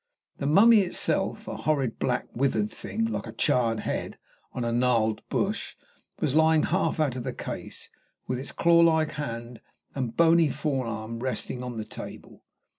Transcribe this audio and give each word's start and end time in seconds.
The 0.39 0.47
mummy 0.47 0.79
itself, 0.79 1.47
a 1.47 1.55
horrid, 1.57 1.99
black, 1.99 2.25
withered 2.35 2.71
thing, 2.71 3.05
like 3.05 3.27
a 3.27 3.31
charred 3.31 3.81
head 3.81 4.17
on 4.51 4.65
a 4.65 4.71
gnarled 4.71 5.21
bush, 5.29 5.75
was 6.19 6.33
lying 6.33 6.63
half 6.63 6.99
out 6.99 7.15
of 7.15 7.23
the 7.23 7.33
case, 7.33 7.87
with 8.25 8.39
its 8.39 8.51
clawlike 8.51 9.11
hand 9.11 9.61
and 9.93 10.17
bony 10.17 10.49
forearm 10.49 11.19
resting 11.19 11.59
upon 11.59 11.77
the 11.77 11.85
table. 11.85 12.41